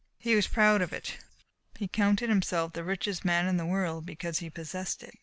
[0.17, 1.19] He was proud of it.
[1.77, 5.13] He counted himself the richest man in the world because he possessed it.